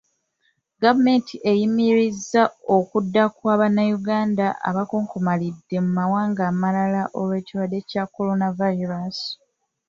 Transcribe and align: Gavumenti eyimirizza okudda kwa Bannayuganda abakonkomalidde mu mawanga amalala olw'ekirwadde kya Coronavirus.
Gavumenti 0.83 1.35
eyimirizza 1.51 2.43
okudda 2.75 3.23
kwa 3.35 3.53
Bannayuganda 3.59 4.47
abakonkomalidde 4.69 5.77
mu 5.85 5.91
mawanga 5.99 6.41
amalala 6.51 7.01
olw'ekirwadde 7.19 7.79
kya 7.89 8.03
Coronavirus. 8.15 9.19